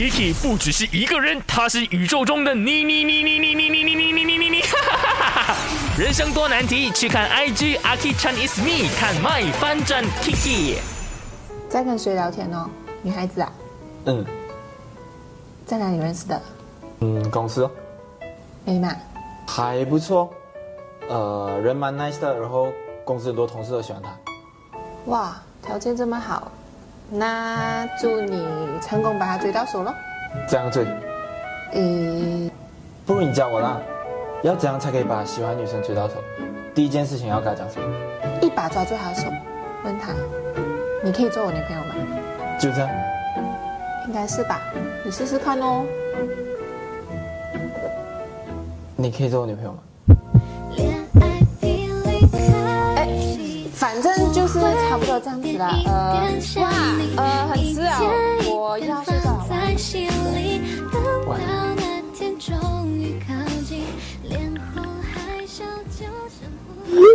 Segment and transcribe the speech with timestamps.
[0.00, 4.62] Kiki 不只是一个人，他是宇宙中的你你你你你你你你你你你你，
[5.98, 10.76] 人生多难题，去看 IG Aki Chan is me，看 My 翻转 Kiki。
[11.68, 12.70] 在跟谁聊天哦？
[13.02, 13.52] 女孩子啊？
[14.06, 14.24] 嗯
[15.66, 16.40] 在哪里认识的？
[17.00, 17.70] 嗯，公司哦
[18.64, 18.98] 美满。
[19.46, 20.32] 还不错，
[21.10, 22.68] 呃，人蛮 nice 的，然后
[23.04, 24.08] 公司很多同事都喜欢他。
[25.10, 26.50] 哇，条件这么好，
[27.10, 28.46] 那祝你
[28.80, 29.92] 成功把他追到手喽。
[30.48, 30.84] 这样追，
[31.72, 32.50] 诶，
[33.04, 33.80] 不如你教我啦，
[34.42, 36.14] 要怎样才可以把喜欢女生追到手？
[36.72, 37.86] 第一件事情要跟她讲什么？
[38.40, 39.26] 一把抓住她的手，
[39.84, 40.12] 问她
[41.02, 41.94] ：“你可以做我女朋友吗
[42.60, 42.88] 就这样。？”
[44.06, 44.60] 应该是吧？
[45.04, 45.84] 你试试看哦。
[48.96, 49.78] 你可以做我女朋友吗？
[52.96, 53.08] 哎，
[53.72, 54.09] 反正就是
[54.90, 55.70] 差不多这样子啦。
[55.86, 55.92] 呃，
[56.56, 56.68] 哇，
[57.16, 58.00] 呃，很迟啊，
[58.44, 59.46] 我要睡觉了。
[61.28, 61.40] 晚。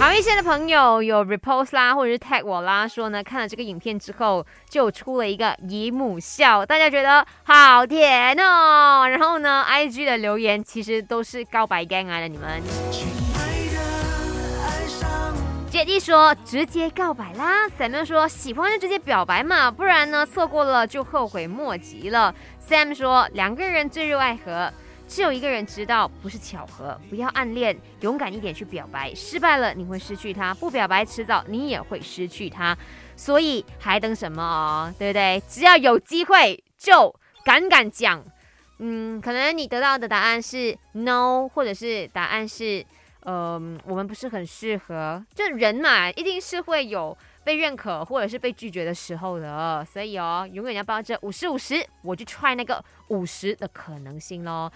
[0.00, 9.06] 好一些的朋友有 repost 啦，或者是 tag 我啦，说呢看了这个影片之后就出了一个姨母笑，大家觉得好甜哦。
[9.06, 12.62] 然后呢，IG 的留言其实都是告白 gang 来的，你们。
[15.70, 22.34] 姐弟说直接告白啦，Sam 说喜欢就直接表白嘛，不然呢错过了就后悔莫及了。
[22.66, 24.72] Sam 说两个人坠入爱河，
[25.06, 32.76] 只有一个人知道不是巧合，不要暗恋，勇敢一点去表白，失败了你会失去他，不表白迟早你也会失去他，
[33.14, 34.92] 所以还等什么哦？
[34.98, 35.40] 对不对？
[35.46, 38.24] 只要有机会就敢敢讲。
[38.78, 42.84] 嗯，可能你得到的答案是 no，或者是答案是。
[43.30, 54.72] 嗯，我们不是很适合，就人嘛，一定是会有被认可或者是被拒绝的时候的，所以哦，永远要抱着五十五十，我就 try 那个五十的可能性咯。